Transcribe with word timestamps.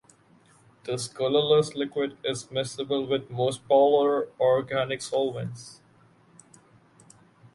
This 0.83 1.07
colorless 1.07 1.75
liquid 1.75 2.17
is 2.23 2.47
miscible 2.47 3.07
with 3.07 3.29
most 3.29 3.67
polar 3.67 4.29
organic 4.39 4.99
solvents. 4.99 5.79